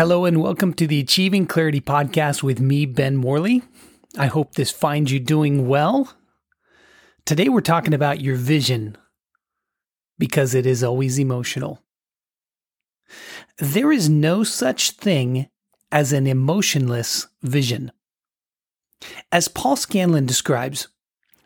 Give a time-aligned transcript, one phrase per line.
[0.00, 3.60] Hello and welcome to the Achieving Clarity podcast with me, Ben Morley.
[4.16, 6.16] I hope this finds you doing well.
[7.26, 8.96] Today we're talking about your vision
[10.18, 11.82] because it is always emotional.
[13.58, 15.50] There is no such thing
[15.92, 17.92] as an emotionless vision.
[19.30, 20.88] As Paul Scanlon describes,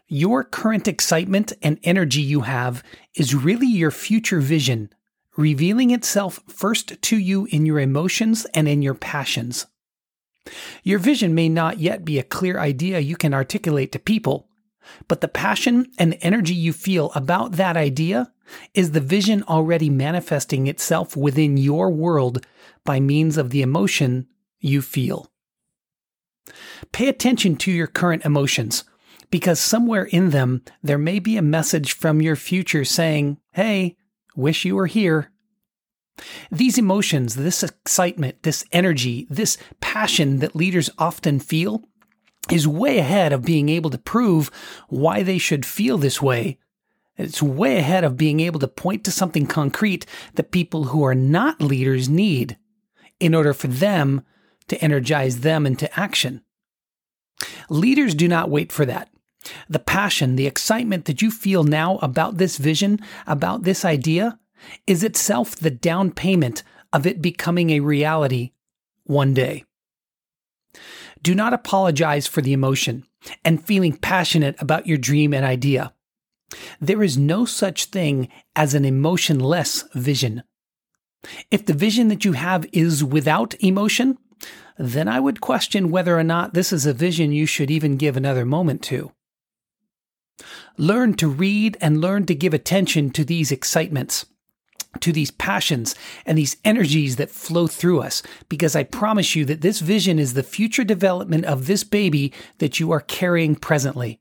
[0.06, 2.84] your current excitement and energy you have
[3.16, 4.90] is really your future vision
[5.36, 9.66] revealing itself first to you in your emotions and in your passions.
[10.82, 14.48] Your vision may not yet be a clear idea you can articulate to people,
[15.08, 18.30] but the passion and energy you feel about that idea
[18.74, 22.44] is the vision already manifesting itself within your world
[22.84, 24.28] by means of the emotion
[24.60, 25.30] you feel.
[26.92, 28.84] Pay attention to your current emotions
[29.30, 33.96] because somewhere in them there may be a message from your future saying, Hey,
[34.36, 35.30] Wish you were here.
[36.50, 41.82] These emotions, this excitement, this energy, this passion that leaders often feel
[42.50, 44.50] is way ahead of being able to prove
[44.88, 46.58] why they should feel this way.
[47.16, 51.14] It's way ahead of being able to point to something concrete that people who are
[51.14, 52.56] not leaders need
[53.20, 54.22] in order for them
[54.68, 56.42] to energize them into action.
[57.68, 59.08] Leaders do not wait for that.
[59.68, 64.38] The passion, the excitement that you feel now about this vision, about this idea,
[64.86, 68.52] is itself the down payment of it becoming a reality
[69.04, 69.64] one day.
[71.22, 73.04] Do not apologize for the emotion
[73.44, 75.92] and feeling passionate about your dream and idea.
[76.80, 80.42] There is no such thing as an emotionless vision.
[81.50, 84.18] If the vision that you have is without emotion,
[84.76, 88.16] then I would question whether or not this is a vision you should even give
[88.16, 89.12] another moment to.
[90.76, 94.26] Learn to read and learn to give attention to these excitements,
[95.00, 95.94] to these passions
[96.26, 100.34] and these energies that flow through us, because I promise you that this vision is
[100.34, 104.20] the future development of this baby that you are carrying presently.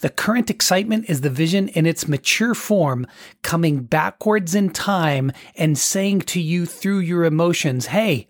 [0.00, 3.06] The current excitement is the vision in its mature form,
[3.42, 8.28] coming backwards in time and saying to you through your emotions, Hey,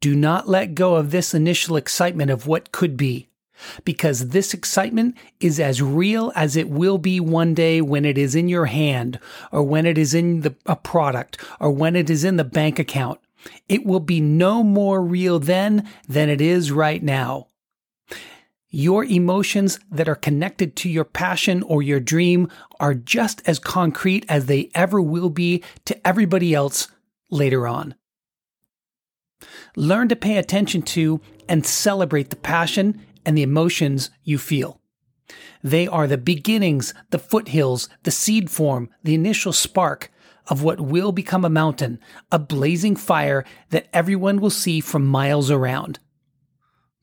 [0.00, 3.29] do not let go of this initial excitement of what could be
[3.84, 8.34] because this excitement is as real as it will be one day when it is
[8.34, 9.18] in your hand
[9.52, 12.78] or when it is in the, a product or when it is in the bank
[12.78, 13.20] account.
[13.68, 17.46] It will be no more real then than it is right now.
[18.72, 22.48] Your emotions that are connected to your passion or your dream
[22.78, 26.88] are just as concrete as they ever will be to everybody else
[27.30, 27.96] later on.
[29.74, 34.80] Learn to pay attention to and celebrate the passion and the emotions you feel.
[35.62, 40.10] They are the beginnings, the foothills, the seed form, the initial spark
[40.48, 42.00] of what will become a mountain,
[42.32, 46.00] a blazing fire that everyone will see from miles around.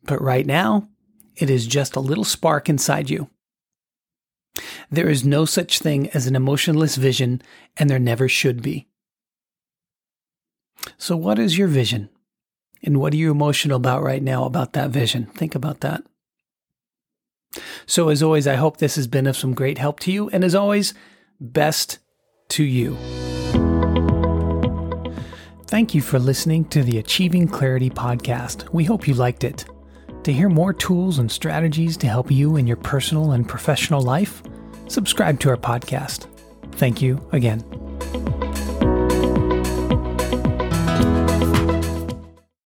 [0.04, 0.90] But right now,
[1.38, 3.30] it is just a little spark inside you.
[4.92, 7.42] There is no such thing as an emotionless vision,
[7.78, 8.90] and there never should be.
[10.98, 12.10] So, what is your vision?
[12.84, 15.28] And what are you emotional about right now about that vision?
[15.28, 16.04] Think about that.
[17.86, 20.30] So, as always, I hope this has been of some great help to you.
[20.30, 20.94] And as always,
[21.40, 22.00] best
[22.50, 22.98] to you.
[25.68, 28.72] Thank you for listening to the Achieving Clarity podcast.
[28.74, 29.66] We hope you liked it.
[30.24, 34.42] To hear more tools and strategies to help you in your personal and professional life,
[34.88, 36.28] subscribe to our podcast.
[36.74, 37.77] Thank you again.